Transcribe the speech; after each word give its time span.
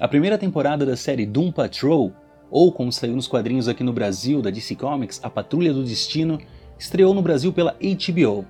A 0.00 0.08
primeira 0.08 0.38
temporada 0.38 0.86
da 0.86 0.96
série 0.96 1.26
Doom 1.26 1.52
Patrol, 1.52 2.10
ou 2.50 2.72
como 2.72 2.90
saiu 2.90 3.14
nos 3.14 3.28
quadrinhos 3.28 3.68
aqui 3.68 3.84
no 3.84 3.92
Brasil 3.92 4.40
da 4.40 4.48
DC 4.48 4.74
Comics, 4.74 5.20
A 5.22 5.28
Patrulha 5.28 5.74
do 5.74 5.84
Destino, 5.84 6.40
estreou 6.78 7.12
no 7.12 7.20
Brasil 7.20 7.52
pela 7.52 7.76
HBO. 7.78 8.46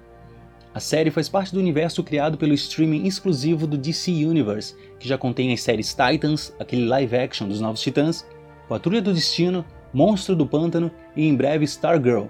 A 0.73 0.79
série 0.79 1.11
faz 1.11 1.29
parte 1.29 1.53
do 1.53 1.59
universo 1.59 2.05
criado 2.05 2.39
pelo 2.39 2.55
streaming 2.55 3.05
exclusivo 3.05 3.67
do 3.67 3.77
DC 3.77 4.13
Universe, 4.13 4.77
que 5.01 5.09
já 5.09 5.19
contém 5.19 5.53
as 5.53 5.61
séries 5.61 5.93
Titans, 5.93 6.55
aquele 6.57 6.87
live 6.87 7.17
action 7.17 7.49
dos 7.49 7.61
Novos 7.61 7.81
Titãs, 7.81 8.25
Patrulha 8.69 9.03
do 9.03 9.13
Destino, 9.13 9.65
Monstro 9.93 10.37
do 10.37 10.47
Pântano 10.47 10.89
e 11.17 11.27
em 11.27 11.35
breve 11.35 11.65
Stargirl. 11.65 12.27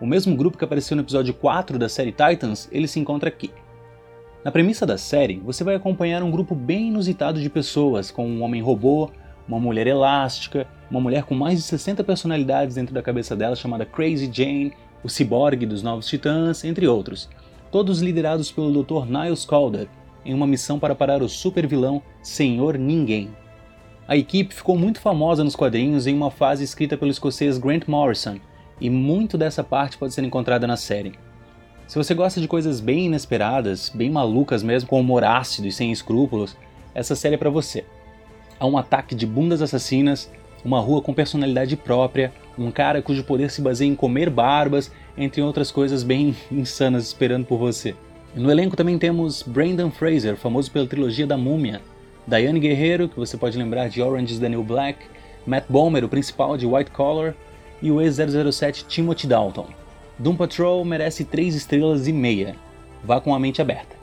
O 0.00 0.06
mesmo 0.06 0.36
grupo 0.36 0.56
que 0.56 0.64
apareceu 0.64 0.96
no 0.96 1.02
episódio 1.02 1.34
4 1.34 1.80
da 1.80 1.88
série 1.88 2.12
Titans, 2.12 2.68
ele 2.70 2.86
se 2.86 3.00
encontra 3.00 3.28
aqui. 3.28 3.50
Na 4.44 4.50
premissa 4.50 4.84
da 4.84 4.98
série, 4.98 5.38
você 5.38 5.62
vai 5.62 5.76
acompanhar 5.76 6.20
um 6.20 6.30
grupo 6.30 6.52
bem 6.52 6.88
inusitado 6.88 7.40
de 7.40 7.48
pessoas, 7.48 8.10
com 8.10 8.26
um 8.26 8.42
homem 8.42 8.60
robô, 8.60 9.08
uma 9.46 9.60
mulher 9.60 9.86
elástica, 9.86 10.66
uma 10.90 11.00
mulher 11.00 11.22
com 11.22 11.34
mais 11.34 11.58
de 11.58 11.62
60 11.62 12.02
personalidades 12.02 12.74
dentro 12.74 12.92
da 12.92 13.00
cabeça 13.00 13.36
dela 13.36 13.54
chamada 13.54 13.86
Crazy 13.86 14.28
Jane, 14.32 14.72
o 15.04 15.08
ciborgue 15.08 15.64
dos 15.64 15.80
Novos 15.80 16.08
Titãs, 16.08 16.64
entre 16.64 16.88
outros. 16.88 17.30
Todos 17.70 18.02
liderados 18.02 18.50
pelo 18.50 18.82
Dr. 18.82 19.06
Niles 19.06 19.44
Calder, 19.44 19.86
em 20.24 20.34
uma 20.34 20.46
missão 20.46 20.76
para 20.76 20.94
parar 20.94 21.22
o 21.22 21.28
super 21.28 21.64
vilão 21.64 22.02
Senhor 22.20 22.76
Ninguém. 22.76 23.30
A 24.08 24.16
equipe 24.16 24.52
ficou 24.52 24.76
muito 24.76 25.00
famosa 25.00 25.44
nos 25.44 25.54
quadrinhos 25.54 26.08
em 26.08 26.16
uma 26.16 26.32
fase 26.32 26.64
escrita 26.64 26.96
pelo 26.96 27.12
escocês 27.12 27.58
Grant 27.58 27.86
Morrison, 27.86 28.40
e 28.80 28.90
muito 28.90 29.38
dessa 29.38 29.62
parte 29.62 29.96
pode 29.96 30.12
ser 30.12 30.24
encontrada 30.24 30.66
na 30.66 30.76
série. 30.76 31.12
Se 31.86 31.98
você 31.98 32.14
gosta 32.14 32.40
de 32.40 32.48
coisas 32.48 32.80
bem 32.80 33.06
inesperadas, 33.06 33.90
bem 33.92 34.10
malucas 34.10 34.62
mesmo, 34.62 34.88
com 34.88 35.00
humor 35.00 35.24
ácido 35.24 35.68
e 35.68 35.72
sem 35.72 35.92
escrúpulos, 35.92 36.56
essa 36.94 37.14
série 37.14 37.34
é 37.34 37.38
para 37.38 37.50
você. 37.50 37.84
Há 38.58 38.66
um 38.66 38.78
ataque 38.78 39.14
de 39.14 39.26
bundas 39.26 39.60
assassinas, 39.60 40.30
uma 40.64 40.80
rua 40.80 41.02
com 41.02 41.12
personalidade 41.12 41.76
própria, 41.76 42.32
um 42.58 42.70
cara 42.70 43.02
cujo 43.02 43.24
poder 43.24 43.50
se 43.50 43.60
baseia 43.60 43.88
em 43.88 43.94
comer 43.94 44.30
barbas, 44.30 44.90
entre 45.16 45.42
outras 45.42 45.70
coisas 45.70 46.02
bem 46.02 46.36
insanas 46.50 47.06
esperando 47.06 47.44
por 47.44 47.58
você. 47.58 47.94
No 48.34 48.50
elenco 48.50 48.76
também 48.76 48.98
temos 48.98 49.42
Brendan 49.42 49.90
Fraser, 49.90 50.36
famoso 50.36 50.70
pela 50.70 50.86
trilogia 50.86 51.26
da 51.26 51.36
Múmia, 51.36 51.82
Diane 52.26 52.60
Guerreiro, 52.60 53.08
que 53.08 53.16
você 53.16 53.36
pode 53.36 53.58
lembrar 53.58 53.88
de 53.88 54.00
Orange 54.00 54.34
is 54.34 54.38
the 54.38 54.48
New 54.48 54.62
Black, 54.62 54.98
Matt 55.44 55.64
Bomer, 55.68 56.04
o 56.04 56.08
principal 56.08 56.56
de 56.56 56.66
White 56.66 56.92
Collar, 56.92 57.34
e 57.82 57.90
o 57.90 58.00
ex-007 58.00 58.86
Timothy 58.86 59.26
Dalton. 59.26 59.81
Doom 60.22 60.36
Patrol 60.36 60.84
merece 60.84 61.24
3 61.24 61.52
estrelas 61.52 62.06
e 62.06 62.12
meia. 62.12 62.54
Vá 63.02 63.20
com 63.20 63.34
a 63.34 63.40
mente 63.40 63.60
aberta. 63.60 63.96